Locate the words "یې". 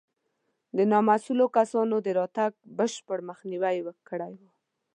3.77-3.93